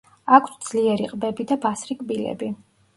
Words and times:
აქვთ 0.37 0.55
ძლიერი 0.69 1.07
ყბები 1.13 1.49
და 1.55 1.61
ბასრი 1.69 2.03
კბილები. 2.05 2.55